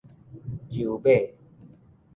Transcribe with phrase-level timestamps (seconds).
[0.67, 1.35] 洲尾